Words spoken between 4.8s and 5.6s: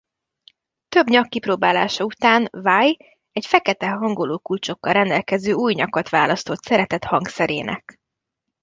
rendelkező